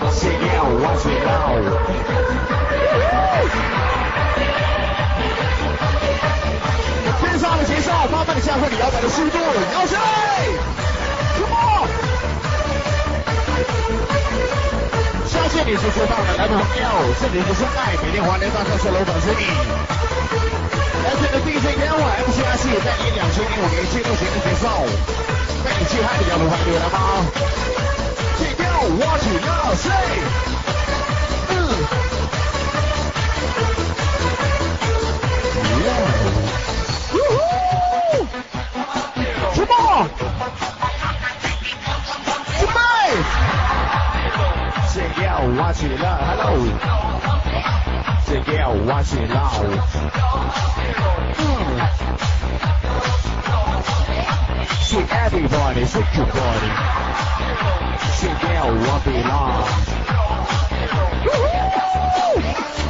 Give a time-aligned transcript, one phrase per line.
[0.00, 1.60] ？Check out, watch it now.
[7.38, 9.38] 上的节奏，慢慢的加快你摇摆的速度，
[9.72, 10.00] 摇起来
[11.38, 11.88] ，Come on！
[15.26, 16.62] 相信你是最棒的，来朋友，
[17.18, 20.59] 这里是深爱北京华联大厦四楼粉丝你。
[21.10, 24.86] 来这的 DJ 天晚 MC 阿信带你两千零五年节奏型的节奏，
[25.64, 27.26] 带你去嗨的摇头派对来吗？
[28.38, 28.62] 低调
[28.96, 29.90] ，Watch it now say，
[31.48, 31.52] 嗯。
[42.58, 42.78] 准备
[44.92, 47.29] ，Check out watch it now，Hello。
[48.30, 49.50] Check out watch it now。
[54.86, 56.70] She everybody, shake your body.
[58.20, 59.70] Shake out what belongs.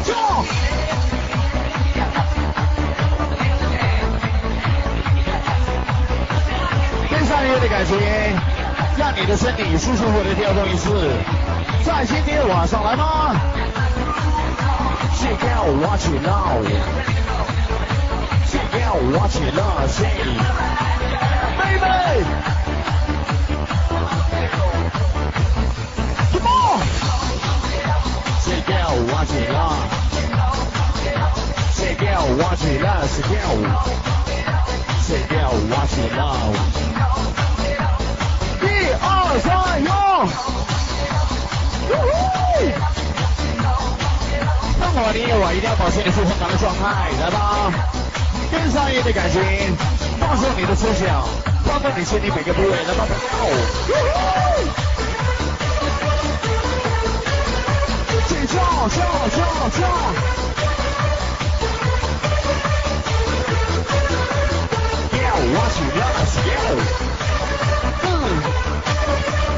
[0.04, 0.46] Jump!
[7.24, 7.94] 上乐的感觉，
[8.98, 11.10] 让你的身体舒舒服服的跳动一次。
[11.82, 13.34] 在今天晚上来吗
[15.20, 16.64] ？Check out what you know.
[18.50, 19.86] Check out what you know.
[19.86, 20.16] Say,
[21.60, 22.24] baby.
[26.32, 26.80] Come on.
[28.44, 29.74] Check out what you know.
[31.76, 33.00] Check out what you know.
[33.16, 33.60] Check out.
[35.06, 36.80] Check out what you know.
[39.30, 39.90] 二三用，
[44.80, 47.70] 那么你我一定要保持你最疯狂的状态，来吧，
[48.50, 49.40] 跟上音的感情，
[50.18, 51.22] 放松你的思想，
[51.64, 53.20] 放松你身体每个部位，来吧，朋友，
[58.26, 59.78] 起跳，跳，跳，跳，
[65.12, 65.14] 跳，
[65.52, 66.40] 我起跳，跳。
[68.00, 68.08] 还
[69.44, 69.49] 有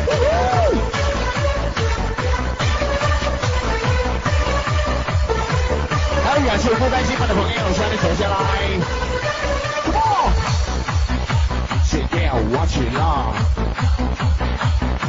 [6.53, 8.37] 感谢不担心的朋友，向你走下来。
[9.87, 10.37] Come on，
[11.83, 13.01] 谁叫我起来？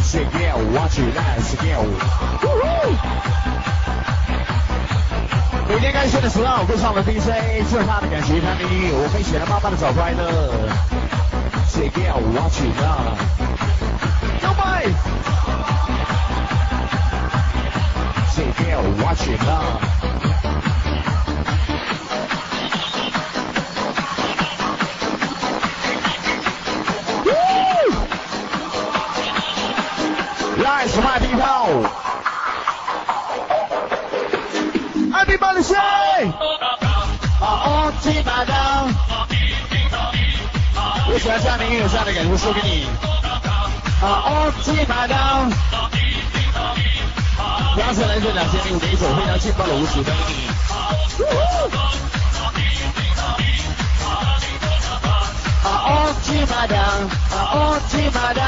[0.02, 1.38] 谁叫我起来？
[1.42, 1.84] 谁叫？
[5.68, 10.70] 每天开心的时候，会唱的 DJ，最大的感谢他你，我们一起来慢慢的找快乐。
[11.68, 12.88] 谁叫我起来
[14.42, 14.94] ？Nobody.
[30.94, 31.66] Say, girl, watch it now.
[31.80, 32.70] Lights,
[35.10, 35.50] my people.
[35.50, 35.76] Everybody say.
[37.42, 38.54] 哦，鸡巴的，
[41.10, 42.88] 我喜欢这样的音乐，这样的感觉，说给你。
[44.04, 45.50] 啊，击排档，
[47.78, 50.48] 拉扯来自两千零五一首非常劲爆的舞曲，给你。
[55.64, 56.78] 啊，击排档，
[57.32, 58.44] 啊，击排档。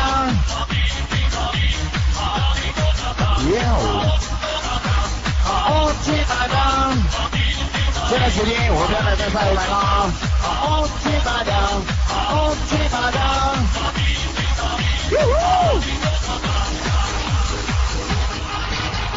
[5.43, 6.55] 好 ok 大家。
[6.57, 10.09] 好这段时间我刚来到快手来啦
[10.41, 11.51] 好 ok 大家。
[12.07, 13.55] 好 ok 大家好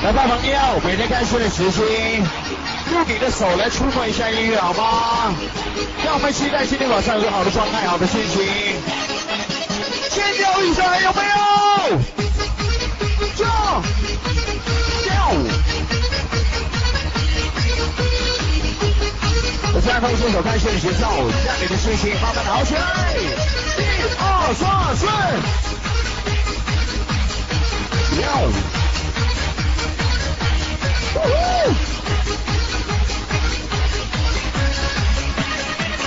[0.03, 2.23] 来吧朋友每天开心的时间
[2.93, 5.35] 用你的手来触碰一下音乐好吗
[6.05, 8.45] 让我们期待今天晚上有个好的状态好的心情。
[10.11, 11.23] 尖叫一下还有没
[11.97, 12.28] 有？
[19.89, 21.09] 我现在放松手，开心的节奏，
[21.47, 23.17] 让你的心情慢慢的好起来。
[23.79, 23.81] 一
[24.19, 25.07] 二三四，
[28.15, 28.23] 跳！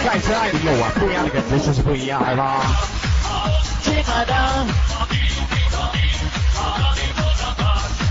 [0.05, 2.61] 再真爱的有啊，不一样的感觉就是不一样，来吧。
[3.81, 4.35] 亲爱的，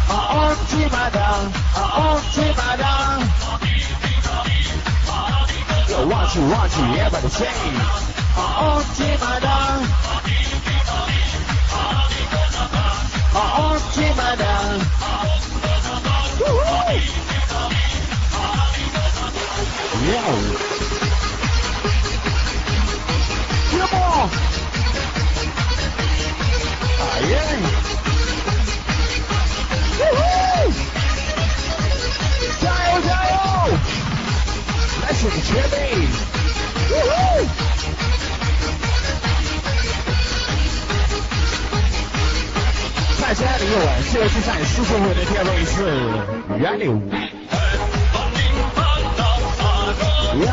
[0.09, 1.21] 哦哦，亲爱的，
[1.77, 2.85] 哦哦，亲爱的。
[5.91, 7.51] Yo, watch you, watch you, everybody say.
[8.37, 9.49] 哦哦，亲爱的，
[13.35, 14.45] 哦哦，亲爱的。
[20.01, 20.23] Yo.
[23.71, 24.31] Come on.
[27.03, 28.00] Ah, yeah.
[35.21, 35.77] 是你绝对
[36.89, 37.45] ！Woohoo!
[43.21, 43.75] 在家里有，
[44.15, 45.77] 这是在世界会的天位是
[46.59, 46.99] 原流。
[50.47, 50.49] 要！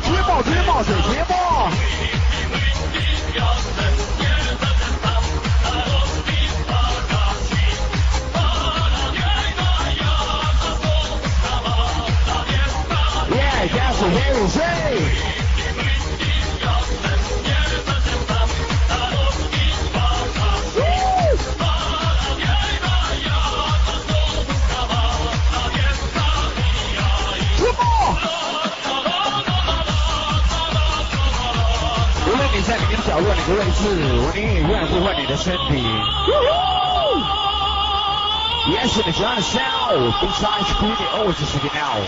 [0.00, 1.43] 直播直播水直播。
[32.64, 33.82] 角落哪个位置，
[34.24, 35.84] 我宁愿愿互换你的身体。
[38.66, 40.12] Yes, it's John Shell.
[40.22, 42.00] Besides, pretty always is it now.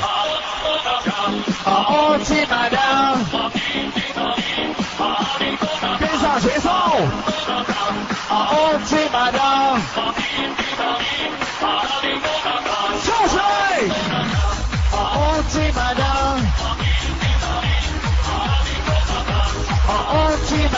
[1.66, 2.78] Oh, 亲爱的，
[6.00, 6.70] 跟上节奏。
[8.30, 9.38] Oh, 亲爱的，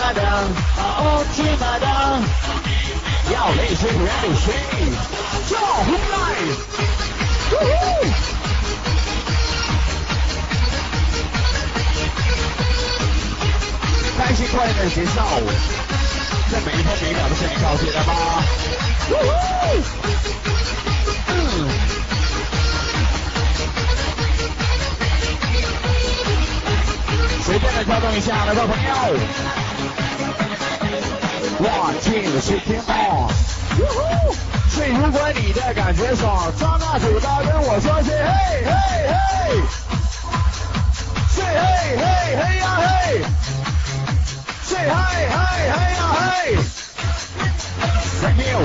[0.08, 0.22] 哦，亲爱的，
[0.78, 1.86] 哦，亲爱的，
[3.34, 4.54] 要泪水不让流水，
[5.50, 5.52] 叫
[5.84, 6.16] 回来，
[7.52, 8.08] 呜呼！
[14.16, 15.20] 开心快乐节奏，
[16.50, 18.10] 在每一分每一秒都向你靠近，来吧，
[19.10, 19.76] 呜呼！
[27.44, 29.67] 随便的跳动一下，来吧，朋友。
[31.60, 33.28] 哇，听的是天籁。
[34.70, 38.70] 所以如果你感觉爽，张大嘴巴跟我说声嘿嘿
[39.08, 39.14] 嘿。
[41.30, 41.62] say 嘿
[41.96, 42.02] 嘿
[42.36, 42.84] 嘿呀嘿。
[44.62, 44.94] say 嘿
[45.28, 45.36] 嘿
[45.72, 46.56] 嘿呀嘿。
[48.20, 48.60] Thank you。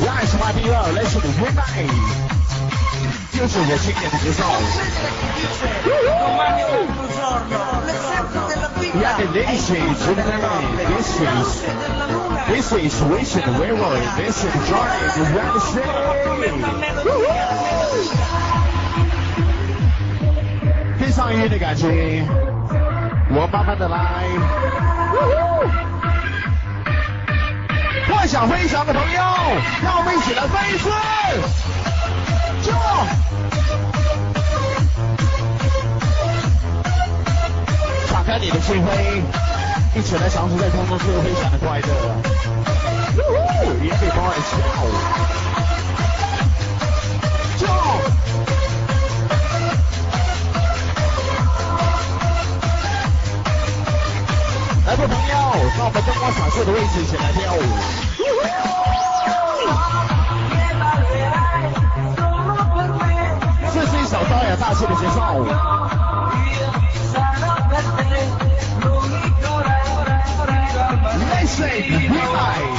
[0.00, 2.37] Rise my beloved, listen to midnight.
[3.38, 4.42] 就是我经典的节奏。
[8.98, 11.62] Yeah, the ladies, gentlemen, this is
[12.48, 15.86] this is Winston Weaver, this is Johnny, the Wednesday.
[20.98, 22.24] 非常愉的感觉，
[23.30, 24.24] 我慢慢的来。
[28.08, 29.22] 幻想飞翔的朋友，
[29.84, 30.90] 让我们一起来飞一次。
[38.10, 39.22] 打开你的心扉，
[39.94, 41.86] 一起来尝试在空中自由飞翔的快乐。
[43.82, 44.56] 也可以帮我笑。
[47.58, 47.66] 就，
[54.86, 55.32] 来，各位朋友，
[55.78, 57.56] 到我们灯光闪烁的位置，一起来跳舞。
[64.56, 65.10] solo yo
[71.18, 72.78] Let's say goodbye.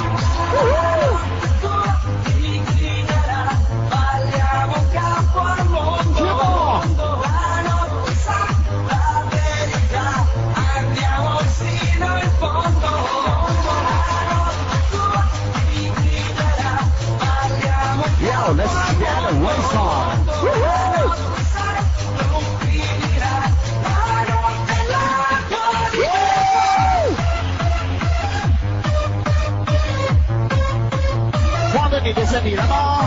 [32.14, 33.06] 这是一首高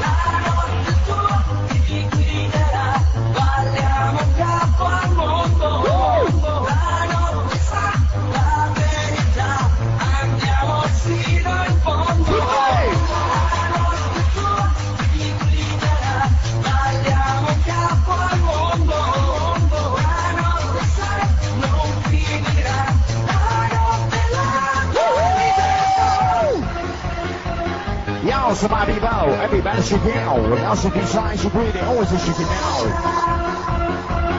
[29.01, 33.31] so everybody should go now she be shy she's ready or she's ready。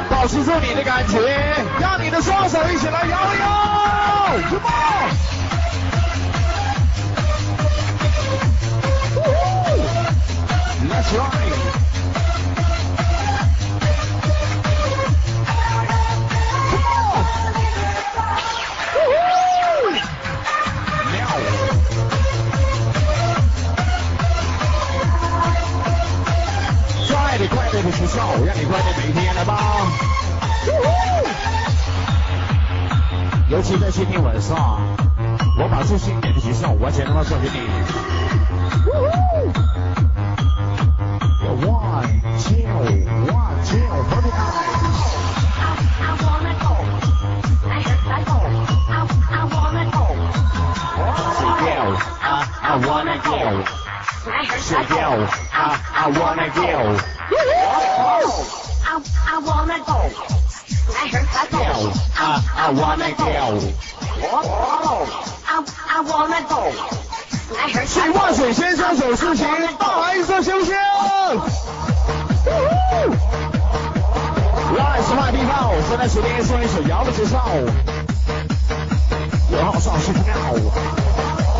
[0.09, 1.19] 保持住你的感觉，
[1.81, 3.47] 让你的双手一起来摇一摇
[11.13, 11.92] ，Come
[28.07, 28.21] 笑。
[28.45, 29.59] 让你快乐每天来吧。
[33.49, 34.81] 尤其在今天晚上，
[35.59, 37.59] 我把最经典的节奏完全让它送给你。
[41.63, 42.65] One, two,
[43.29, 43.79] one, two,
[44.09, 44.73] party time.
[46.01, 46.73] I wanna go.
[47.69, 47.71] I
[48.09, 48.37] I go.
[49.29, 50.05] I wanna go.
[52.63, 53.37] I wanna go.
[55.95, 56.63] I wanna go.
[59.25, 59.93] I wanna go.
[60.93, 61.59] I heard I go.
[62.19, 62.21] I,
[62.55, 63.25] I wanna go.
[65.47, 66.73] I, I wanna go.
[67.57, 69.47] I heard 请万水先生手事情，
[69.79, 70.75] 大喊一声行不行？
[74.77, 77.47] 来，十万地炮，现在时间送一首摇的介绍。
[79.51, 80.35] 六号上是票，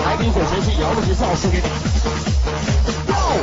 [0.05, 1.65] 来宾手谁是摇的介绍送给你。
[3.33, 3.41] Go, I,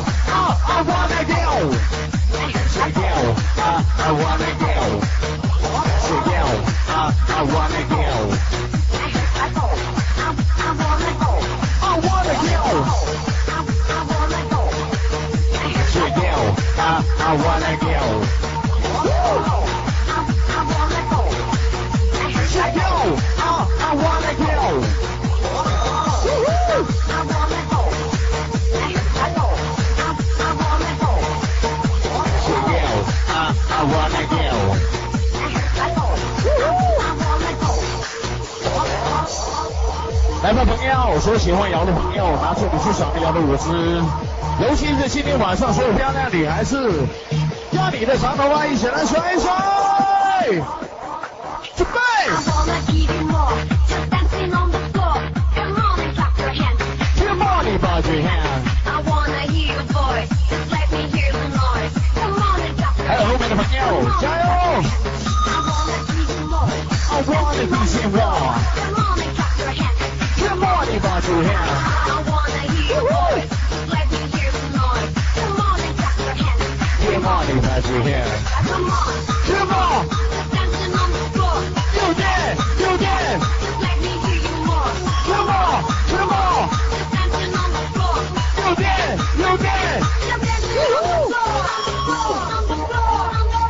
[0.65, 1.73] I wanna go.
[2.69, 5.01] Say yo, I, I wanna go.
[6.05, 6.45] Say yo,
[6.85, 8.05] I, I wanna go.
[9.33, 9.49] I
[10.85, 11.33] wanna go.
[11.81, 12.35] I wanna
[14.51, 14.61] go.
[15.89, 16.37] Say yo,
[16.77, 17.97] I, I wanna go.
[22.45, 23.41] Say yo, I,
[23.79, 24.59] I wanna go.
[40.49, 44.01] 来吧，朋友，所喜欢摇的朋友，拿出你最想摇的舞姿，
[44.59, 46.91] 尤其是今天晚上所有漂亮女孩子，
[47.71, 49.51] 让你的长头发一起来甩一甩，
[51.75, 51.99] 准备。
[63.07, 63.81] 还有后面的朋友，
[64.19, 64.45] 加油
[67.11, 68.57] ！I wanna be someone.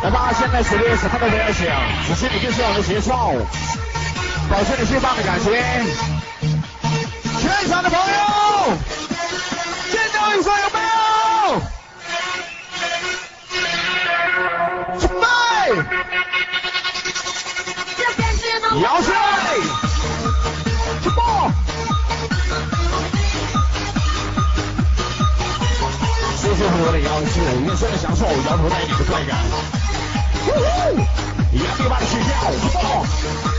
[0.02, 1.68] 来吧，现在是力什么都没有请，
[2.08, 3.12] 只是你就是要能接受，
[4.50, 6.19] 保持你最棒的感情。
[7.70, 8.06] 全场的朋友，
[9.92, 11.62] 尖叫一声有没有？
[15.00, 15.24] 准备，
[18.82, 19.14] 摇起来，
[21.04, 21.22] 出发！
[26.42, 29.38] 舒舒服服的摇起来，人生的享受，摇头带你的快感。
[31.52, 32.30] 原地把你睡觉，
[32.82, 33.59] 嗯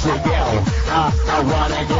[0.00, 0.64] She go.
[0.90, 1.99] Uh, I wanna go.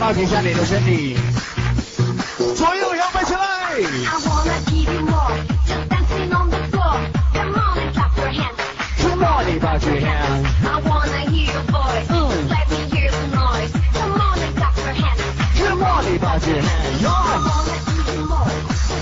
[0.00, 1.14] 下方停下你的身体，
[2.56, 3.40] 左右摇摆起来。
[9.60, 10.46] about your hands.
[10.64, 12.08] I wanna hear your voice.
[12.08, 12.48] Mm.
[12.48, 13.72] Let me hear the noise.
[13.92, 15.20] Come on and clap your hands.
[15.60, 16.96] Come on, about your hand.
[16.96, 18.48] I wanna see you more.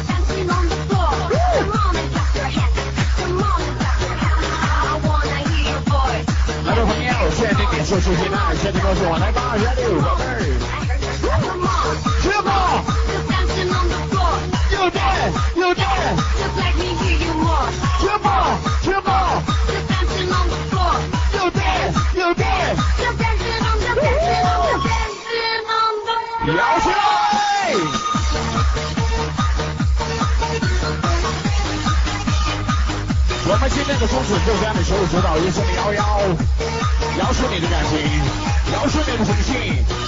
[0.09, 1.15] Dancing on the floor.
[1.31, 2.75] Come on and clap your hands.
[3.19, 4.47] Come on and clap your hands.
[4.83, 6.27] I wanna hear your voice.
[6.67, 9.87] 来的朋友，现在你点数数现在，现在告诉我来吧，Ready，
[12.19, 12.27] 宝贝儿。
[12.27, 12.83] Come on.
[13.09, 14.35] Just dancing on the floor.
[14.71, 16.21] You dance, you dance.
[16.39, 17.71] Just let me hear you more.
[18.01, 19.45] Come on, come on.
[22.15, 22.79] You dance.
[22.99, 26.17] You're dancing on the dancing on the dancing on the
[26.49, 27.01] 摇起来！
[33.51, 36.21] 我们今天的宗旨就是让你手舞足蹈，一起摇摇，
[37.19, 37.99] 摇出你的感情，
[38.73, 40.08] 摇出你的自信。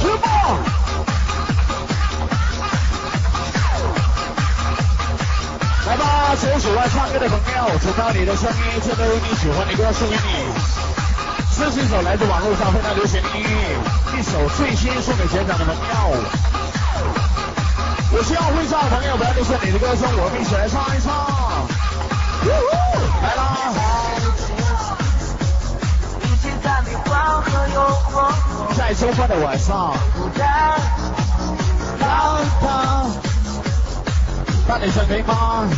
[0.00, 0.26] 指标。
[6.90, 10.20] 唱歌的朋友，听到你的声音，这都有你喜欢的歌送给你。
[11.54, 13.76] 这是一首来自网络上非常流行的音乐，
[14.18, 16.57] 一首最新送给全场的朋友。
[18.18, 21.14] 我希望会唱的朋友不要丢下你的歌声，我们一起来唱一唱。
[23.22, 23.54] 来啦！
[28.76, 29.94] 在周末的晚上，
[32.00, 33.06] 当当，
[34.66, 35.68] 那你准备吗？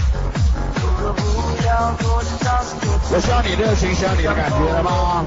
[3.12, 5.26] 我需要你热情，需要你的感觉了吗？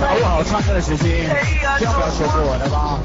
[0.00, 1.28] 把握好唱歌的时间，
[1.80, 3.00] 千万不要错过我的吧。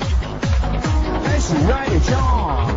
[1.33, 2.69] 开始 ready jump。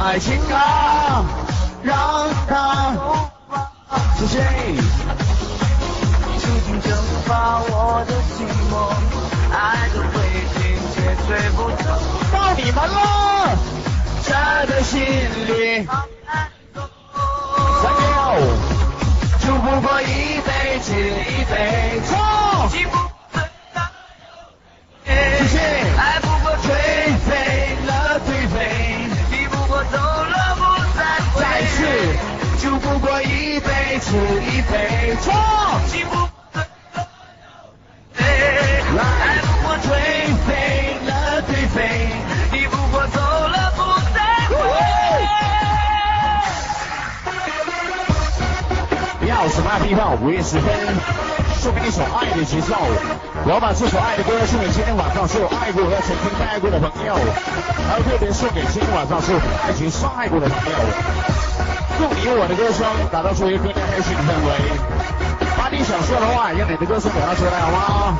[0.00, 1.22] 爱情啊，
[1.82, 2.96] 让它
[4.18, 4.40] 是谁？
[6.38, 8.40] 静静蒸发我的寂
[8.70, 8.72] 寞，
[9.52, 10.16] 爱的灰
[10.54, 10.56] 烬
[10.94, 11.84] 却吹不走。
[12.32, 12.96] 到你们了，
[14.22, 14.32] 在
[14.64, 15.86] 的心里。
[17.82, 18.08] 三秒，
[19.40, 22.68] 就不过一杯起一杯，冲！
[22.70, 22.90] 起舞
[23.32, 23.36] 的
[25.04, 25.10] 那
[25.46, 25.58] 些
[25.98, 26.66] 爱不过颓
[27.26, 28.56] 废了颓废，
[29.30, 30.62] 敌不过走了不
[30.96, 31.00] 再
[31.34, 31.76] 回，再去
[32.62, 35.34] 就不过一杯起一杯错，冲！
[35.88, 36.06] 起舞
[36.52, 36.56] 的
[38.14, 40.17] 那些爱不过颓。
[49.82, 50.20] 地方？
[50.20, 50.72] 五夜时分，
[51.60, 52.74] 送给你一首爱的节奏。
[53.44, 57.14] 我要把这首爱的歌送给今天晚上所有爱过和曾经爱过的朋友，
[57.88, 60.78] 还有特别送给今天晚上所有爱情伤害过的朋友。
[62.00, 64.50] 用你我的歌声打造出一个更加开心的氛围，
[65.56, 68.16] 把你想说的话用你的歌声表达出来，好吗？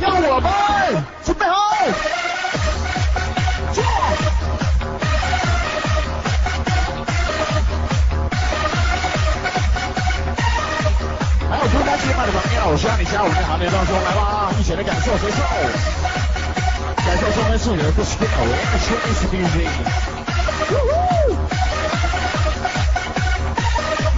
[0.00, 2.33] 让我们准备好。
[11.96, 15.42] 亲爱的朋友，希望你加入我们的行列当中来吧，一起来感受、接受，
[17.04, 18.26] 感受中文是人不是狗，
[18.82, 19.68] 全是 DJ。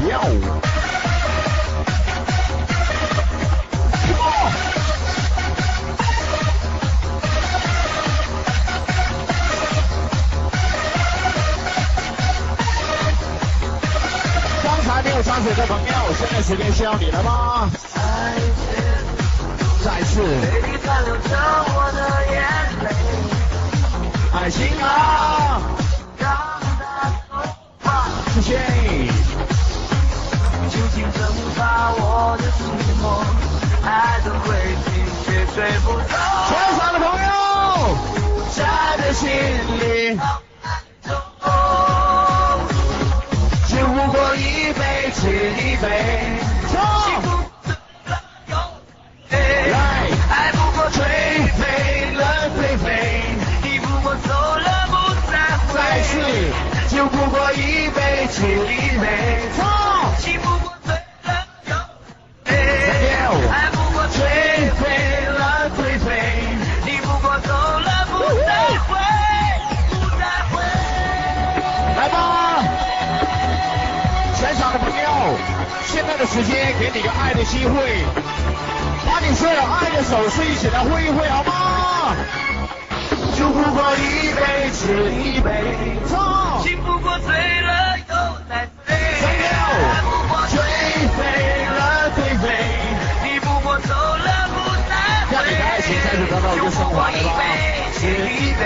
[0.09, 0.13] Yo。
[15.25, 17.71] 上水的朋友，现在随便需要你了吗？
[19.85, 20.23] 再次。
[24.33, 25.61] 爱情啊！
[28.35, 28.51] 谢谢。
[30.69, 31.21] 究竟怎
[31.57, 32.59] 把我的寂
[33.01, 33.05] 寞，
[33.85, 34.45] 爱的灰
[34.85, 34.87] 烬
[35.25, 36.15] 却吹不走。
[36.49, 37.29] 全场的朋友，
[38.55, 38.59] 在
[38.99, 39.25] 的心
[39.79, 40.21] 里。
[45.19, 45.87] 是一杯，
[46.69, 46.77] 幸
[47.23, 47.27] 福
[49.31, 49.75] 来，
[50.31, 51.03] 爱不过吹
[51.57, 51.61] 飞
[52.15, 52.87] 了飞飞，
[53.63, 54.93] 你不过走了不
[55.33, 55.33] 再
[55.69, 55.73] 回。
[55.75, 56.21] 再次，
[56.95, 59.41] 就不过一杯千里美，
[76.17, 78.05] 的时间，给你个爱的机会，
[79.07, 82.17] 把你所有爱的手势一起来挥一挥，好吗？
[83.37, 85.77] 酒不过一杯只一杯，
[86.63, 88.15] 情不过醉了又
[88.49, 88.95] 再醉。
[88.95, 90.57] 爱不过吹
[91.17, 91.19] 飞
[91.67, 92.45] 了飞飞，
[93.25, 94.57] 你不过走了不
[94.89, 94.95] 再
[95.27, 95.37] 回。
[95.37, 97.29] 让你的爱情再次得到一个升华，来吧。
[97.99, 98.63] 只一杯，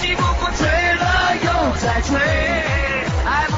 [0.00, 2.16] 情不过醉了又再追，
[3.26, 3.56] 爱不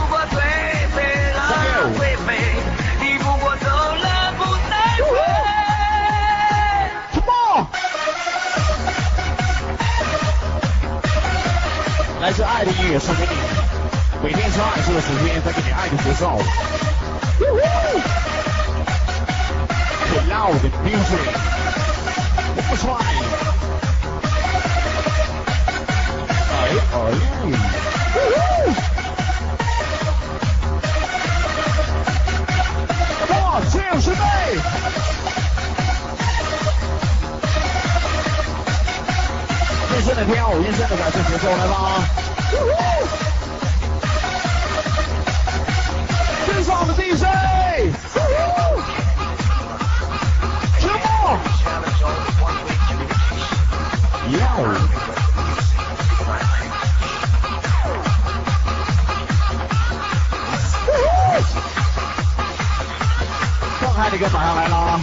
[12.98, 13.30] 自爱的音乐送给你，
[14.22, 16.40] 每天穿爱这个时间带给你爱的节奏。
[20.30, 21.26] Loud music,
[22.56, 22.96] one more time.
[26.50, 26.54] 哎
[26.92, 26.96] 哎。
[33.30, 33.34] 哇，
[33.70, 34.16] 这是妹！
[39.92, 41.74] 认真的跳，认真的感受节奏，来吧。
[42.56, 42.60] 哦，
[46.46, 47.24] 跟上我的精髓。
[48.16, 48.18] 哦，
[63.96, 65.00] 看这个咋样来了？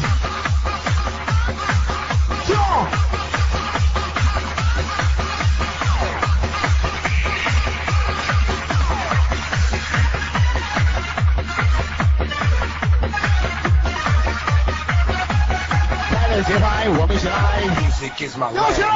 [18.40, 18.88] 来，摇起来！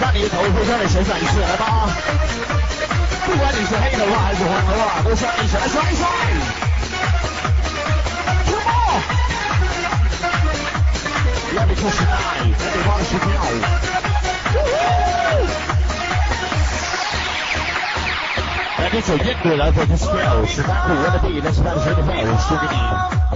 [0.00, 1.88] 让你的头互相的旋转一次，来吧！
[3.26, 6.06] 不管你是黑头发还是黄头发，都向一起来甩一甩
[8.46, 9.02] ！Come on！
[11.56, 12.54] 让你出起来，让你
[12.88, 13.24] 往起跳！
[18.92, 19.80] 这首音乐来自
[22.02, 23.35] 们，我送给你，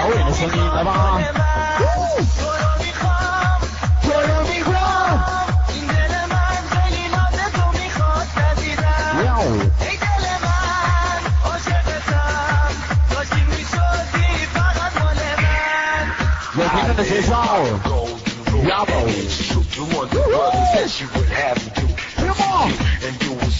[0.00, 1.20] 来自遥远的声音，来吧。
[16.56, 17.44] 有评论的介绍
[18.64, 18.90] ，Bravo。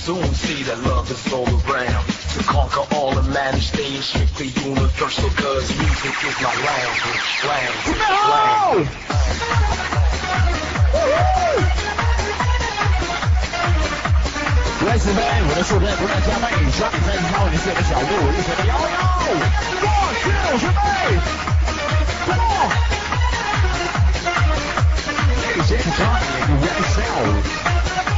[0.00, 2.04] Soon see that love is all around.
[2.34, 8.00] To conquer all and manage staying strictly universal, cause music is my language, language,
[8.32, 8.88] language.
[14.86, 18.98] 来四分，我的速度不断加倍，希望你再次超越你自己的脚步，一起来摇摇。
[19.82, 21.20] One two three,
[22.26, 22.99] come on.
[25.50, 27.26] Ladies and gentlemen, right now,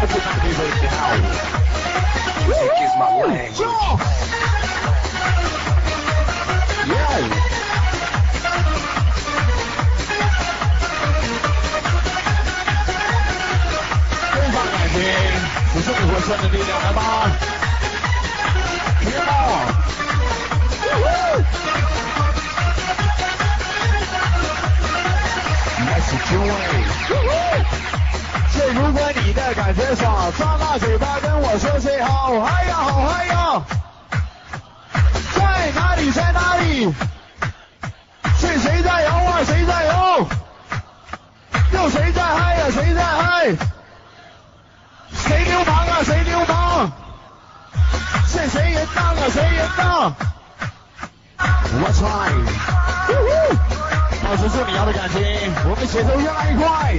[0.03, 1.17] everybody right now.
[2.45, 3.57] Music is my language.
[6.93, 7.09] Yo.
[14.31, 14.95] 非常感谢，
[15.73, 17.01] 此是你活生的力量，来吧
[19.01, 19.25] ！Come
[21.01, 21.49] on！Let's
[26.33, 27.65] joy！
[28.51, 33.63] 所以如果你的感觉爽，张大嘴巴跟我说声好嗨呀，好嗨呀！
[35.35, 36.95] 在哪里，在哪里？
[38.39, 39.45] 是谁在摇啊？
[39.45, 40.27] 谁在摇？
[41.73, 42.67] 又谁在嗨呀？
[42.71, 43.57] 谁在嗨？
[45.15, 46.03] 谁流氓啊？
[46.05, 46.93] 谁流氓？
[48.27, 49.29] 是谁人当啊？
[49.31, 50.15] 谁人当
[51.81, 53.82] ？What's right？
[54.33, 55.21] 保持住你要的感情，
[55.69, 56.97] 我们节奏越来越快。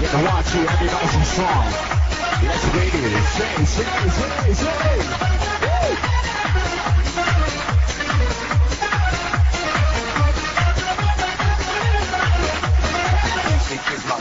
[0.00, 1.70] Yeah, the one, two, everybody strong.
[2.42, 3.14] Let's get it.
[3.36, 5.37] Say, say, say, say.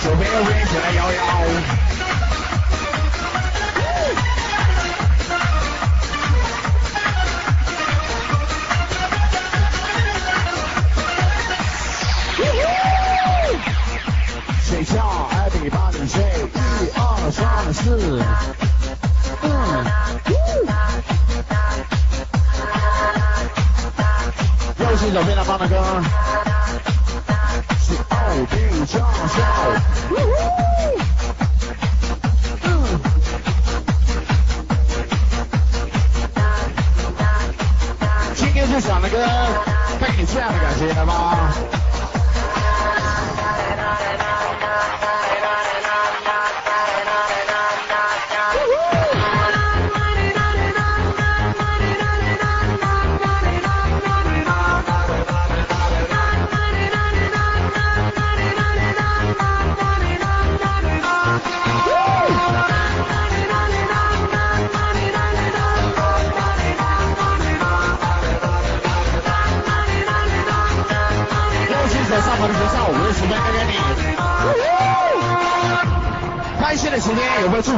[0.00, 1.71] So very good, yo yo.
[25.94, 26.31] Uh.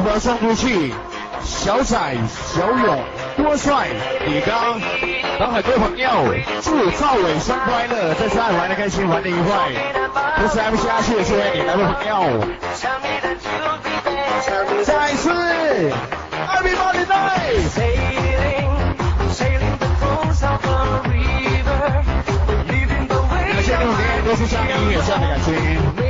[0.04, 0.92] 间有没有祝福要送出去？
[1.42, 2.16] 小仔、
[2.54, 3.02] 小勇、
[3.36, 3.88] 多帅、
[4.26, 4.80] 李刚，
[5.38, 6.08] 和很多朋友，
[6.62, 9.70] 祝赵伟生快乐，这次爱玩的开心，玩的愉快。
[10.36, 12.44] 不是 MC 阿谢谢你来的朋友。
[14.84, 15.30] 再一次
[20.46, 20.76] of the
[21.08, 22.04] river,
[22.68, 26.03] leaving the 感谢六年都是像音乐这样的感情。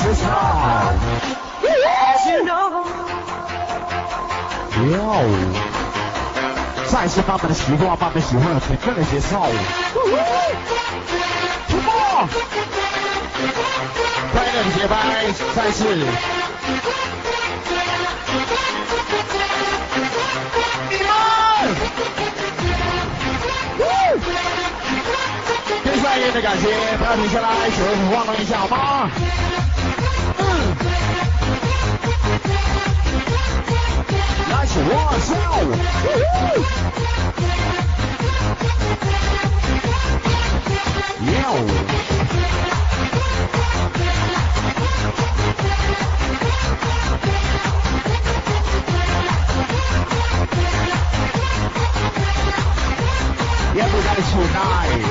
[0.00, 0.16] As
[2.30, 2.86] you know.
[4.90, 4.96] 哟，
[6.88, 9.46] 再次把我们的习惯，把我们喜欢的纯正的节奏。
[11.68, 12.28] Come！
[14.32, 14.94] 快乐的节拍，
[15.54, 15.84] 再次。
[15.94, 16.04] 你
[21.04, 21.08] 们，
[25.84, 26.64] 跟上音乐的感觉，
[26.96, 29.10] 不要停下来，手指晃动一下，好吗？
[34.50, 35.30] 来，请我笑。
[41.26, 41.30] 哟。
[53.72, 55.09] Everybody tonight.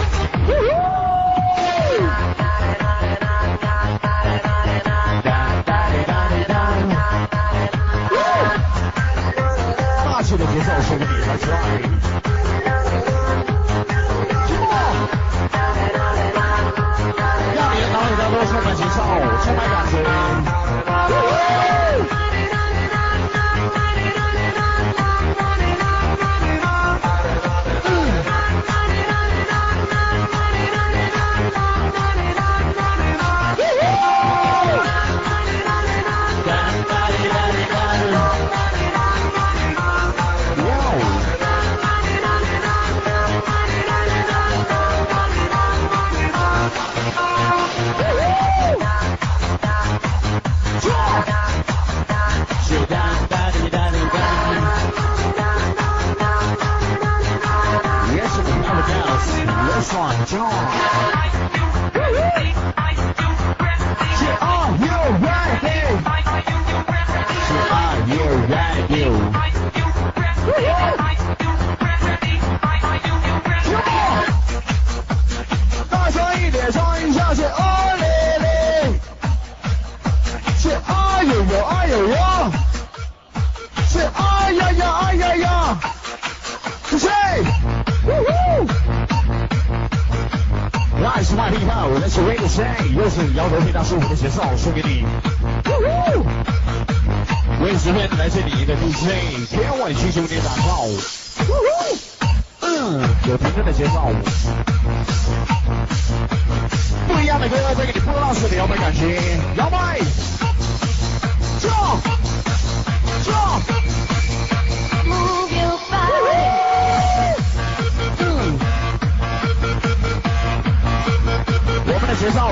[11.42, 11.89] That's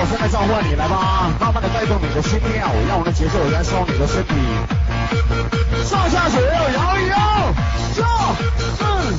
[0.00, 4.32] 我现在召唤你，来吧，慢慢的带动你的心跳，让我的节奏燃烧你的身体，
[5.84, 7.52] 上下左右摇一摇，
[7.96, 8.36] 撞，
[8.78, 9.18] 嗯，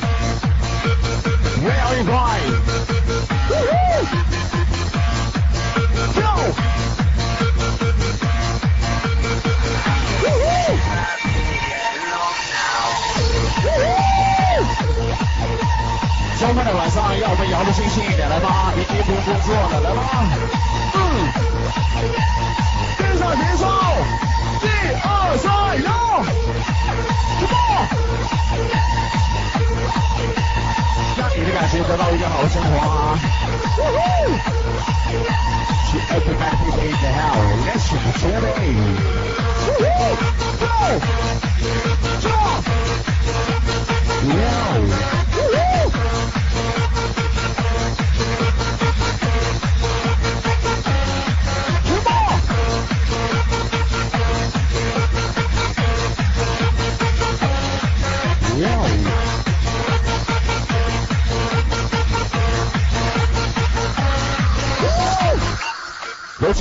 [1.65, 2.13] 越摇越快。
[6.15, 6.98] Go!
[16.39, 20.02] 周末的晚上，要被摇的尽兴一点，来吧，别别不工作了，来吧，
[20.95, 20.97] 嗯，
[22.97, 23.67] 跟上节奏，
[24.63, 24.65] 一
[25.04, 25.52] 二三，
[25.84, 25.91] 摇
[27.41, 27.78] ，Come on，
[31.17, 33.19] 让你的感情得到一个好的升华。
[35.89, 37.88] To everybody in the house, let's
[38.23, 38.63] get it.
[40.62, 40.67] Go!
[42.21, 42.63] Jump!
[44.30, 44.78] Yeah!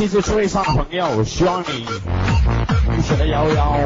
[0.00, 1.84] 尤其是座位上的朋友，希望你
[2.96, 3.76] 一起来摇摇。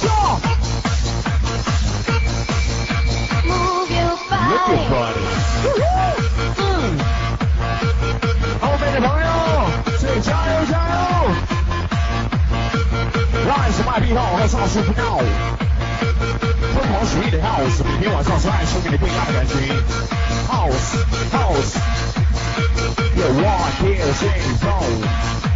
[0.00, 0.40] 加油
[3.46, 4.18] ！Move your
[4.50, 4.90] Look your body.
[4.90, 5.22] body.
[6.58, 6.98] 嗯，
[8.60, 9.26] 后面的朋友，
[10.00, 10.98] 再加油加油！
[13.52, 15.18] 爱是麦皮号和上树不闹，
[16.74, 19.56] 疯狂曲艺的 house，每天晚上是爱送给你不一样的感情。
[20.48, 20.96] House
[21.30, 21.78] house，
[23.14, 25.51] 有 one two three four。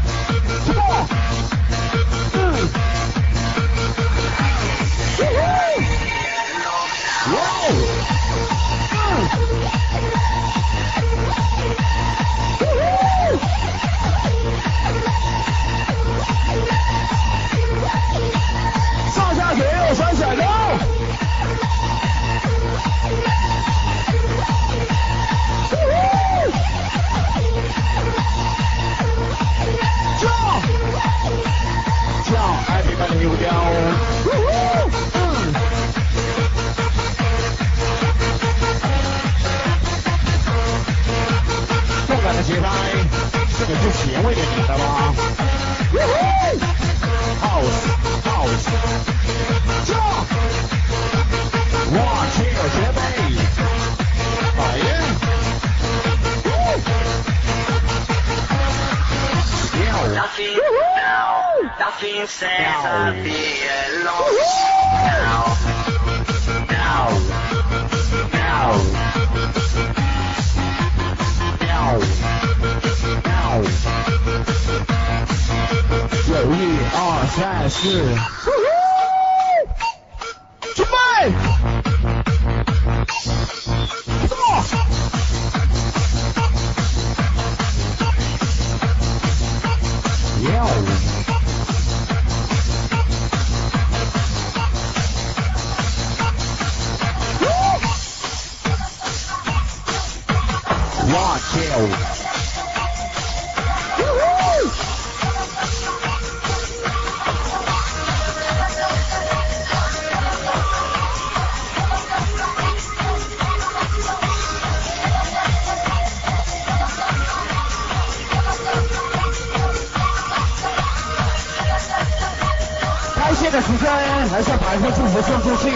[123.56, 123.88] 的时间
[124.28, 125.70] 还是要百分祝福送出去。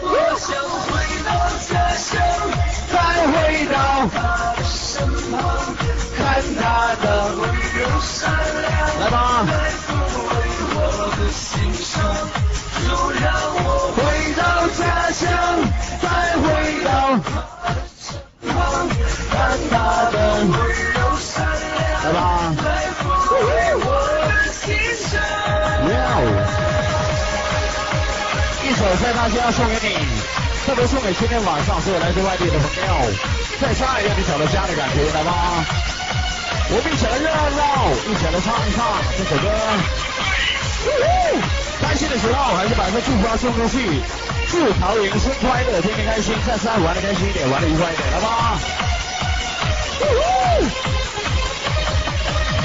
[0.00, 0.88] 多想回
[1.26, 1.28] 到
[1.68, 2.16] 家乡，
[2.90, 2.96] 再
[3.28, 3.76] 回到
[4.64, 5.36] 身旁，
[6.16, 6.20] 看
[6.58, 6.64] 他
[7.02, 7.06] 的
[7.36, 7.40] 温
[7.76, 8.32] 柔善
[8.62, 9.52] 良，来吧，来
[9.84, 9.92] 抚
[10.24, 10.32] 慰
[10.72, 10.76] 我
[11.18, 11.44] 的心
[11.74, 11.92] 伤。
[12.80, 12.88] 就
[13.20, 13.22] 让
[13.56, 14.00] 我回
[14.32, 14.40] 到
[14.72, 14.80] 家
[15.12, 15.20] 乡，
[16.00, 16.08] 再
[16.40, 16.48] 回
[16.82, 16.88] 到
[18.48, 18.88] 旁，
[19.30, 19.36] 看
[19.70, 19.74] 他
[20.10, 20.16] 的
[28.82, 29.94] 首在大家送给你，
[30.66, 33.12] 特别送给今天晚上所有来自外地的朋友，
[33.60, 35.64] 在家也让你找到家的感觉，来吧！
[36.68, 38.82] 我们一起来热闹，一起来唱一唱
[39.16, 39.46] 这首歌。
[41.80, 44.02] 开心的时候还是把这祝福送出去，
[44.50, 48.58] 祝桃园生快乐，天天开心，在上海玩的开心一点，玩的愉快一点，来吧！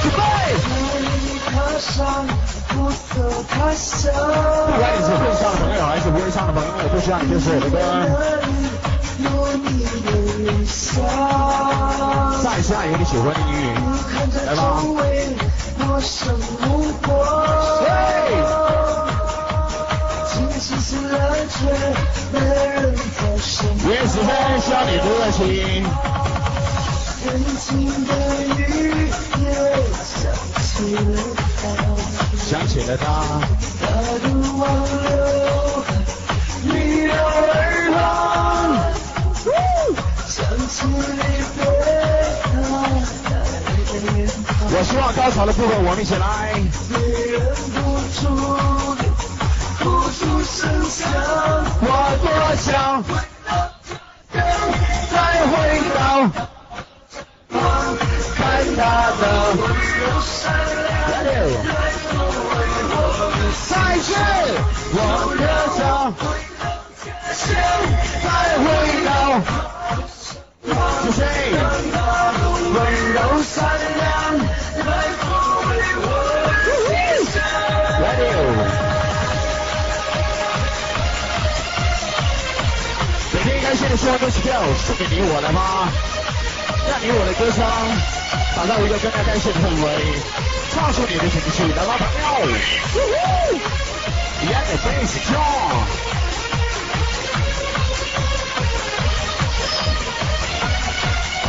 [0.01, 0.76] 准备。
[1.45, 2.27] 踏上
[2.69, 3.15] 不走
[3.49, 7.75] 他乡，不管你是会唱的朋友还是不会唱的朋友，都希望你就是我的歌。
[9.19, 9.25] 有
[9.57, 9.67] 你
[10.03, 10.07] 的
[10.45, 11.01] 微笑。
[12.43, 13.63] 再下一个你喜欢的音乐，
[14.11, 14.59] 看着来吧。
[14.81, 15.35] 周围
[15.79, 17.07] 陌生目光，
[20.27, 21.15] 情绪醒了
[21.49, 21.55] 却
[22.31, 23.49] 没人在身
[23.89, 24.27] 也十分
[24.61, 25.41] 需要你的热情。
[27.25, 27.67] 人情
[28.05, 28.11] 的
[28.57, 28.59] 雨
[29.41, 29.45] 也
[30.05, 30.15] 想
[30.61, 30.65] 起
[30.95, 30.99] 了
[31.57, 31.63] 他，
[32.37, 33.05] 想起了他，
[33.81, 33.85] 大
[34.23, 34.25] 渡
[34.59, 34.61] 忘
[35.01, 35.15] 流，
[36.63, 36.67] 逆
[37.05, 39.45] 流而上，
[40.27, 40.35] 想
[40.67, 40.93] 起离
[41.55, 41.59] 别
[42.43, 42.55] 他
[43.25, 44.15] 的脸
[44.45, 44.49] 庞。
[44.69, 46.23] 我希望高潮的部分我们一起来。
[46.89, 46.95] 别
[47.31, 47.35] 忍
[47.73, 47.75] 不
[48.21, 48.23] 住
[48.95, 49.01] 的
[49.79, 50.55] 付出声
[50.89, 51.03] 响，
[51.81, 51.85] 我
[52.21, 53.03] 多想
[59.97, 60.85] 温柔善良，
[61.65, 62.53] 来抚慰
[62.93, 62.95] 我
[63.33, 64.07] 的再次，
[64.93, 64.95] 我
[65.33, 65.41] 多
[65.73, 65.77] 想
[68.23, 68.25] 再
[68.61, 68.65] 回
[69.05, 69.09] 到
[71.01, 71.19] 是谁？
[72.73, 72.77] 温
[73.13, 73.55] 柔善
[73.97, 74.05] 良，
[74.85, 74.87] 来
[75.17, 75.25] 抚
[75.65, 76.05] 慰我
[76.45, 76.47] 的
[76.85, 76.89] 心
[77.33, 77.35] 伤。
[78.03, 78.21] Ready。
[83.33, 84.53] 每天开心的 Go，
[84.85, 85.59] 送给你我的吗？
[86.89, 87.59] 让你我的歌声
[88.55, 89.85] 打造一个更加开心的氛围，
[90.73, 92.25] 唱出你的情绪，来吧，朋友。
[94.47, 95.85] Let the bass strong。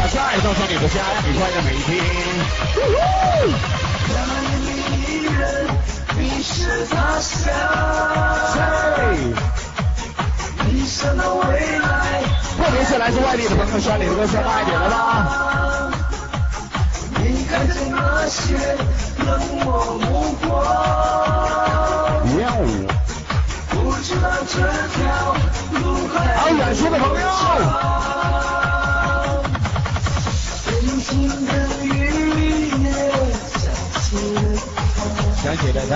[0.00, 1.88] 把爱送上你的家，让你快乐每一天。
[4.60, 4.66] 你
[5.06, 5.36] 一人
[6.18, 7.46] 迷失他乡，
[10.70, 12.22] 理想的未来。
[12.56, 14.94] 特别是来自外地的朋友，希望你的歌声大一点，来吧。
[17.16, 18.76] 你看见那些
[19.24, 19.28] 冷
[19.64, 19.64] 漠
[20.00, 20.48] 目光，
[23.70, 24.52] 不知道这
[24.94, 24.98] 条
[25.72, 27.26] 路还好远处的朋友，
[30.66, 30.68] 平
[31.00, 31.06] 静
[31.46, 31.50] 的
[31.84, 31.86] 雨
[32.82, 32.86] 也
[33.58, 33.62] 想
[34.02, 34.38] 起了
[34.70, 34.96] 他，
[35.42, 35.92] 想起了他，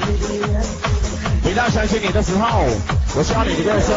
[0.00, 0.32] 的脸。
[1.42, 2.64] 每当想起你的时候，
[3.16, 3.88] 我希望你的歌声，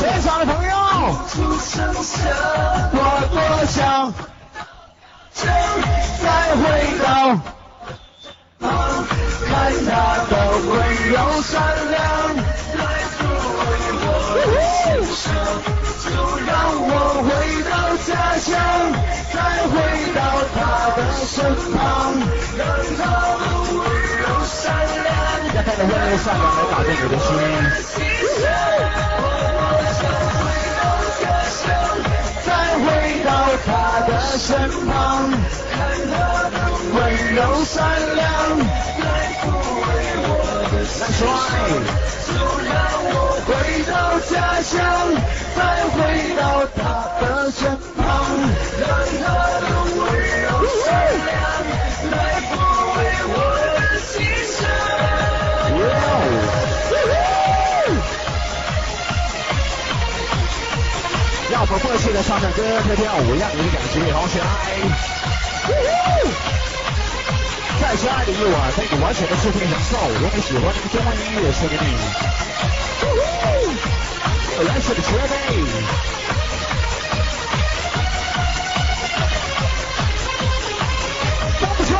[0.00, 0.74] 全场的朋友，
[2.92, 2.96] 我
[3.30, 3.36] 多
[3.66, 4.12] 想
[5.34, 6.26] 再
[6.56, 6.62] 回
[6.98, 7.06] 到
[9.46, 9.50] 看
[9.84, 9.90] 他
[10.30, 10.32] 的
[10.66, 10.72] 温
[11.10, 11.52] 柔善
[11.90, 11.96] 良。
[12.78, 12.80] 来
[13.14, 13.18] 抚
[13.58, 13.60] 慰
[14.00, 14.80] 我的心
[15.14, 15.22] 伤。
[15.98, 16.06] 就
[16.46, 16.90] 让我
[17.22, 17.28] 回
[17.68, 17.72] 到
[18.06, 18.08] 家
[18.38, 18.48] 乡，
[19.32, 19.36] 再
[19.68, 19.74] 回
[20.14, 20.18] 到
[20.54, 20.56] 他
[20.96, 21.36] 的身
[21.74, 21.76] 旁，
[22.56, 22.60] 让
[22.96, 23.00] 他
[23.38, 23.76] 的温
[24.18, 24.56] 柔善
[25.04, 25.06] 良
[25.54, 27.26] 让他的温柔善良来打动我的心。
[27.82, 27.96] 心
[28.38, 28.42] 上。
[29.60, 29.62] 我
[29.98, 30.00] 想
[30.38, 30.40] 回
[30.78, 30.80] 到
[31.20, 31.22] 家
[31.52, 31.60] 乡，
[32.46, 32.86] 再回
[33.24, 33.28] 到
[33.66, 33.68] 他
[34.06, 34.46] 的身
[34.86, 34.88] 旁，
[35.70, 35.76] 看
[36.08, 36.12] 他
[36.48, 36.56] 的
[36.94, 36.96] 温
[37.34, 37.76] 柔善
[38.16, 38.22] 良。
[38.98, 39.06] 来
[39.40, 39.44] 抚
[39.80, 39.86] 慰
[40.24, 40.26] 我
[40.72, 41.20] 的心来帅。
[42.28, 42.32] 就
[42.64, 42.72] 让
[43.04, 43.12] 我
[43.46, 43.48] 回
[43.84, 44.70] 到家乡，
[45.56, 45.58] 再
[45.94, 45.96] 回
[46.36, 46.40] 到
[46.76, 46.78] 他
[47.20, 47.58] 的身
[47.96, 47.98] 旁，
[48.78, 48.82] 让
[49.18, 49.24] 他
[49.60, 49.64] 的
[49.96, 49.98] 温
[50.42, 50.46] 柔
[50.84, 50.86] 善
[51.26, 51.28] 良
[52.10, 52.14] 来
[52.48, 52.52] 抚
[52.96, 52.98] 慰
[53.28, 53.32] 我
[53.78, 54.08] 的心
[54.56, 54.58] 伤。
[61.50, 64.44] 要不过去的唱唱歌，跳跳舞，让你的感觉好起来。
[67.80, 71.86] 在相爱的夜晚，带你完全的视听享受，我们喜欢的中文音乐送给你。
[74.68, 75.32] 来自的绝美。
[81.60, 81.90] 放不出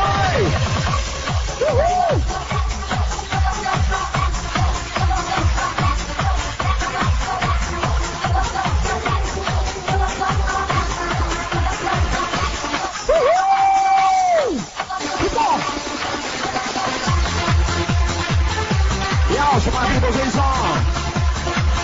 [19.59, 19.65] 来。
[19.65, 20.41] 要什么地都可以上。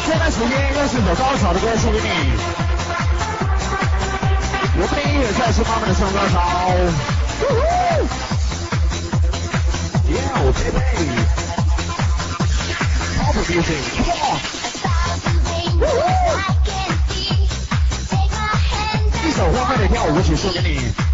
[0.05, 2.05] 现在时间又是首高潮的歌送给你。
[4.78, 6.36] 我们的音乐再次慢慢的上高潮。
[10.07, 11.07] Yeah, baby.
[13.17, 14.39] Pop music, come on.
[19.28, 21.04] 一首欢快的跳舞曲送给你。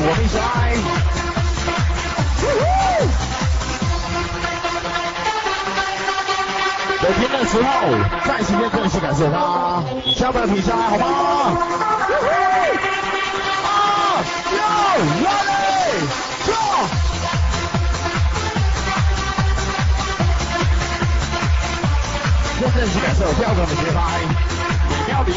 [0.00, 0.44] 我们一起来。
[7.00, 7.68] 有天的时候，
[8.26, 9.82] 在时间正式感受它，
[10.14, 11.06] 下班停下来好吗？
[13.64, 13.68] 啊
[14.52, 14.60] ，Yo
[15.22, 16.04] ready
[16.44, 16.50] go！
[22.60, 23.96] 用正式感受跳动的节拍，
[24.90, 25.36] 美妙的音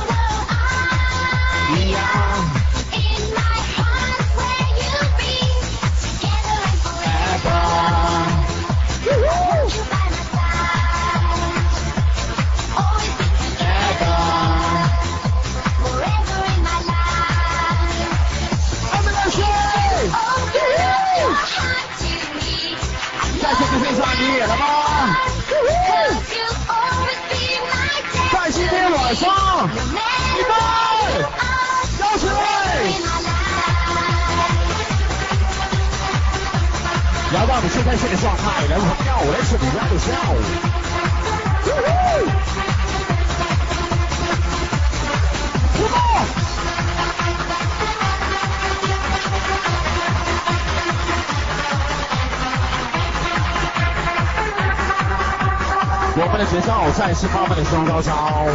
[57.01, 58.45] 再次发挥双高潮，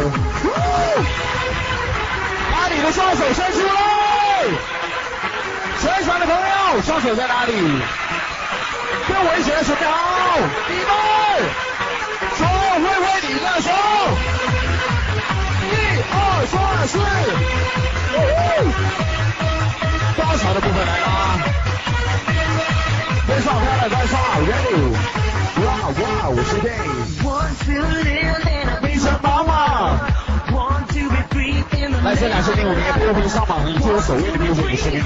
[34.91, 35.03] 呀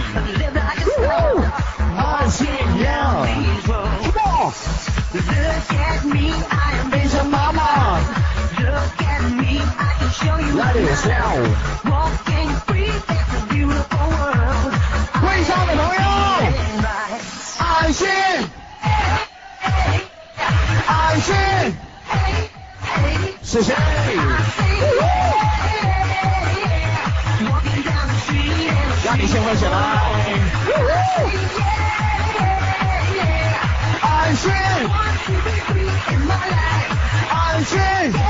[2.31, 5.27] Please roll.，Come on，Look
[5.73, 7.99] at me, I am 冰城妈妈
[8.59, 11.09] ，Look at me, I can show you 来点笑。
[11.83, 14.73] Walking free, it's a beautiful world.
[15.21, 16.01] 会上的朋友
[16.47, 17.19] ，And right.
[17.59, 18.07] 安心，
[20.87, 21.35] 安心
[22.09, 22.49] ，Hey,
[22.81, 23.53] hey, 是
[37.33, 38.11] I'm free.
[38.11, 38.21] On.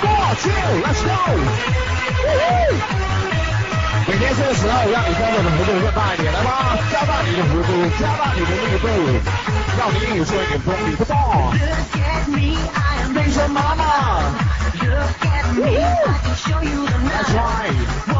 [0.00, 1.18] Four, two, let's go.
[2.24, 3.27] Woo-hoo.
[4.08, 7.68] The the on，年这个时候，让你跟我的幅度更大一点，来吧，加大你的幅度，
[8.00, 8.88] 加大你的力度，
[9.78, 11.52] 让你英语做一点功力，不棒。
[11.52, 13.84] Look at me, I am 跟着妈妈
[14.80, 17.68] Look at me, I can show you the，That's night.
[17.68, 18.18] right。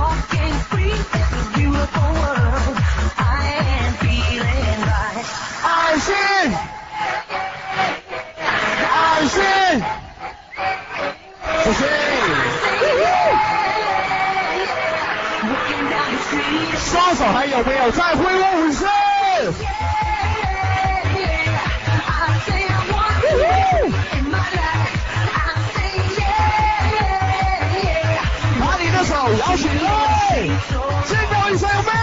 [16.99, 18.90] 双手还有没有再挥舞五次？I
[22.44, 23.86] say I want you
[24.18, 24.99] in my life.
[25.32, 25.34] I
[25.74, 28.18] say yeah, yeah.
[28.59, 29.88] 把你的手摇起来，
[31.07, 31.99] 尖叫一声有没有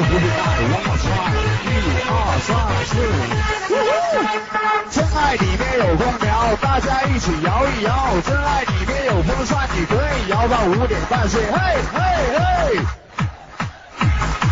[0.00, 0.64] That's a good night.
[0.64, 1.36] One more time.
[1.66, 1.76] 一
[2.08, 2.48] 二三
[2.88, 2.92] 四。
[4.90, 8.18] 真爱里面有空调，大家一起摇一摇。
[8.22, 11.28] 真爱里面有风扇，你可以摇到五点半。
[11.28, 11.52] 睡嘿
[11.92, 12.00] 嘿
[12.38, 12.80] 嘿，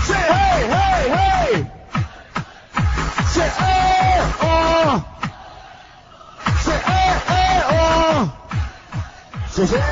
[0.04, 0.32] 睡嘿
[0.68, 0.76] 嘿
[1.14, 1.16] 嘿，
[3.32, 5.02] 睡哎哦，
[6.62, 7.30] 睡哎哎
[7.70, 8.28] 哦，
[9.50, 9.82] 谢谢。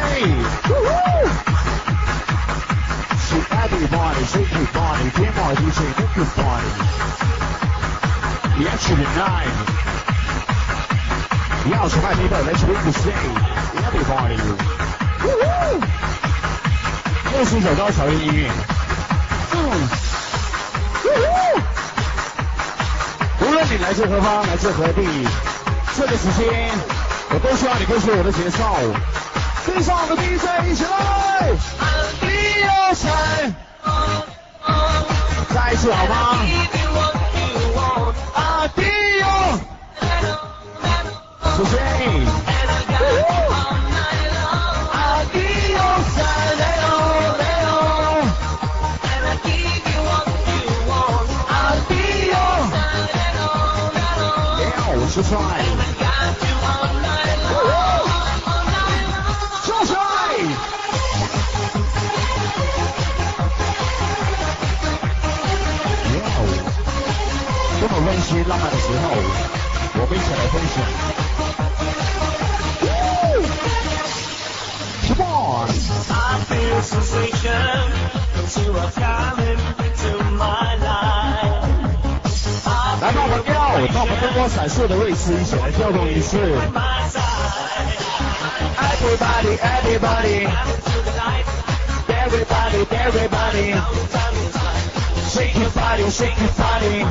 [3.76, 6.70] Everybody shake your body，天马地水 make your body。
[8.58, 9.52] Yes tonight。
[11.70, 13.12] 要是卖 people let's make the say
[13.84, 14.38] everybody。
[17.34, 18.50] 又是一首高潮的音乐。
[19.52, 19.56] 嗯。
[23.40, 25.06] 无论你来自何方，来自何地，
[25.94, 26.72] 这个时间
[27.28, 28.64] 我都希望你跟随我的节奏，
[29.66, 30.96] 跟上我的 DJ 一起来。
[32.22, 33.54] 一二三，
[35.56, 36.14] 再一次好吗？
[38.34, 38.82] 啊，第
[39.22, 39.26] 二，
[41.56, 41.72] 谢谢。
[44.92, 45.34] 啊，第
[45.74, 45.80] 二
[46.14, 46.18] 三，
[46.58, 46.84] 来喽
[47.38, 47.68] 来喽。
[51.48, 51.54] 啊，
[51.88, 51.90] 第
[52.34, 52.36] 二，
[54.60, 55.34] 要我是帅，
[68.28, 69.04] 这么温馨浪漫的时候，
[69.94, 70.76] 我们一起来分享。
[75.06, 76.12] Come on，I
[76.48, 77.86] feel sensation,
[78.64, 81.62] you are coming into my life.
[83.00, 86.38] 来吧，朋友，到我们灯光闪烁的位置，一起来跳动一次。
[86.74, 87.94] My side,
[88.76, 90.48] Everybody, everybody,
[92.08, 93.74] everybody, everybody,
[95.30, 97.06] shake your body, shake your body。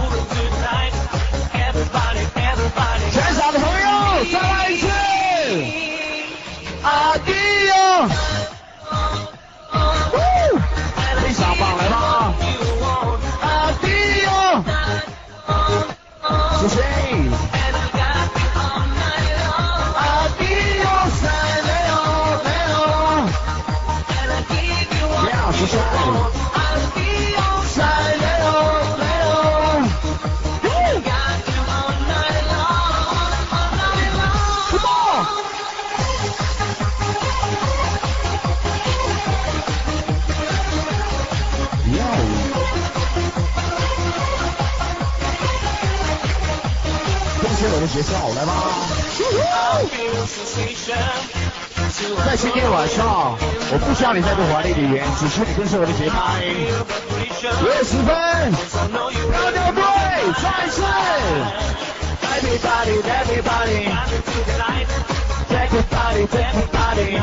[3.25, 3.55] Tonight, everybody, everybody.
[3.55, 3.74] 全场
[47.95, 48.51] 跟随我的节奏，来吧
[52.25, 53.37] 在今天晚上，
[53.71, 56.43] 我不需要你再多华丽的语言，只需你跟随我的节拍。
[57.63, 58.11] 六十分
[59.31, 59.79] 要掉队，
[60.43, 60.83] 再一次。
[62.35, 63.87] Everybody, everybody,
[65.47, 67.15] take your body, take your body,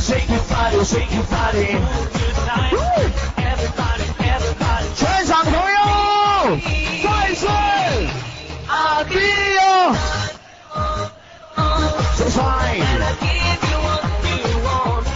[0.00, 1.74] shake your body, shake your body.
[2.46, 4.86] tonight, everybody, everybody.
[4.94, 5.76] 全场的朋友，
[7.02, 7.48] 再一次，
[8.76, 9.14] 阿迪
[9.56, 9.94] 哟，
[12.28, 12.42] 帅，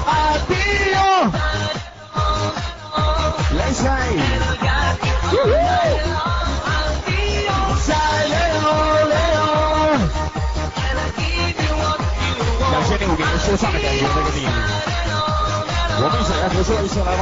[0.06, 0.08] 阿
[0.48, 0.50] 迪
[0.94, 0.96] 哟，
[3.58, 3.84] 来谁？
[7.86, 7.88] 再
[8.28, 8.64] 来喽
[9.10, 9.38] 来喽！
[12.70, 14.38] 两千零五年说唱的感觉在这里，
[15.98, 17.20] 我们一起来合作一次来吧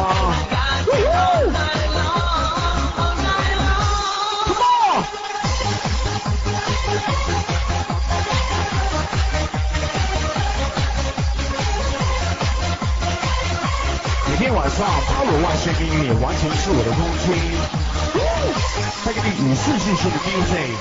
[14.49, 17.29] 今天晚上包罗万象音乐完全是我的空间，
[19.05, 20.73] 带给你与世俱进的 music。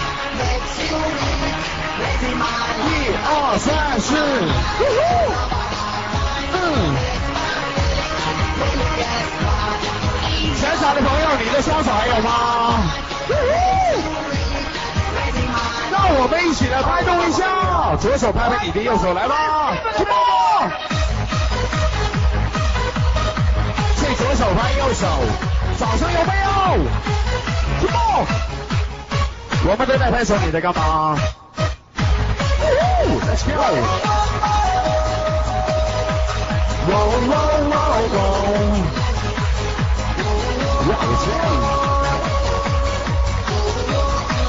[2.83, 2.89] 一
[3.25, 4.09] 二三四，
[6.53, 6.55] 嗯。
[10.59, 12.29] 全场的朋友，你的双手还有吗？
[15.91, 20.71] 让我们一起来拍动一下，左手拍拍你的右手，来吧，Come on！
[25.81, 26.47] 掌声有没有
[27.81, 28.27] ？Come on！
[29.65, 31.17] 我们都在拍手，你在干嘛
[33.25, 33.51] ？Let's go！
[36.87, 37.33] 哇哇
[37.71, 37.73] 哇
[38.11, 38.13] 哇！
[40.87, 41.25] 哇塞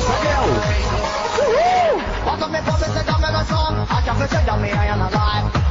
[0.05, 0.69] ！Let's
[5.17, 5.62] go！Walk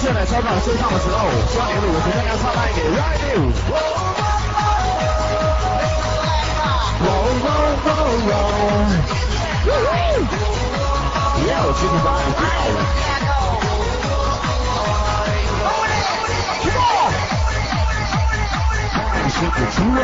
[0.00, 3.58] 现在穿到身上的时候，欢迎五十大家唱来给 r i d i n g
[11.46, 12.28] 要去哪里？
[18.90, 18.94] 看
[19.28, 19.96] 谁的智慧。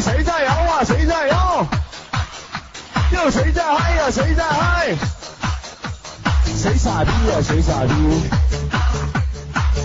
[0.00, 0.84] 谁在摇啊？
[0.84, 1.66] 谁在摇？
[3.12, 4.94] 又谁在嗨呀、谁在嗨？
[6.56, 7.92] 谁傻逼呀、谁傻逼？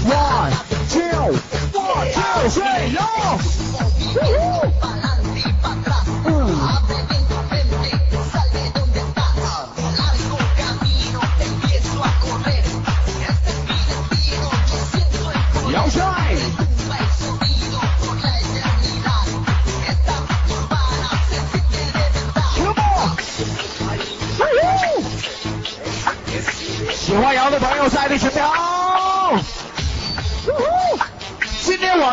[0.07, 0.52] ！One
[0.88, 1.32] two
[1.72, 3.00] one two three yo！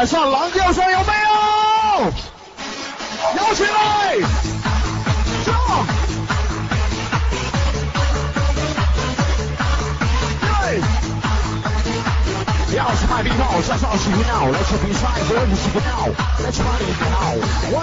[0.06, 2.12] 上篮吊上有没有？
[3.38, 3.70] 摇起来。
[5.46, 5.54] 上，
[10.42, 10.82] 对
[12.76, 15.90] 要是卖力到下次二十五 now 不帅我武器不要
[16.42, 16.60] that's
[17.72, 17.76] 喂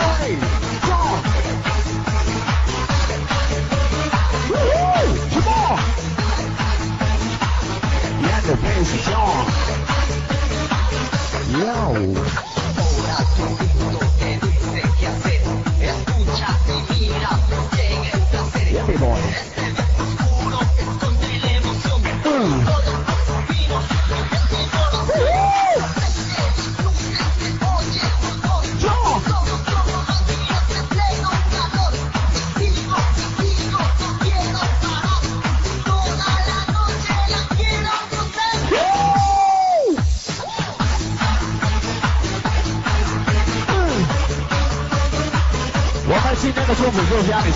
[0.87, 0.89] 上
[4.51, 4.53] 呜
[5.31, 5.79] 呼 come on
[8.45, 8.51] 动
[11.51, 11.91] Yo.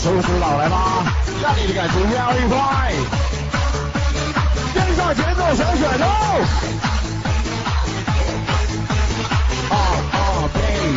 [0.04, 1.02] 手指老来吧，
[1.42, 2.92] 让你的感情飘一快，
[4.74, 6.04] 跟上节奏小甩头。
[9.70, 9.74] 二
[10.12, 10.16] 二
[10.52, 10.92] ，day。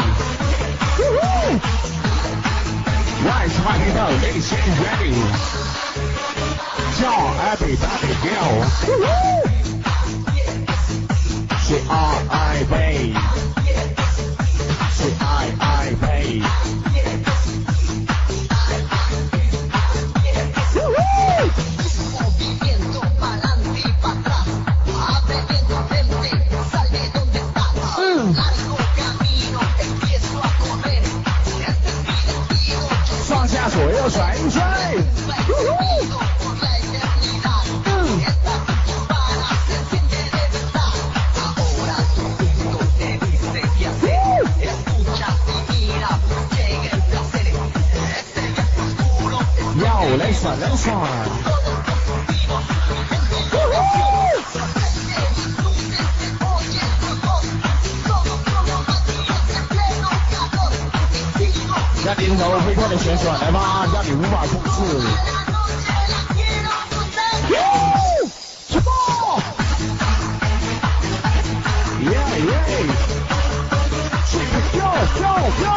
[75.15, 75.76] go, go!